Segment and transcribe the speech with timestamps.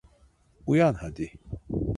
[0.65, 1.31] Uyan hadi…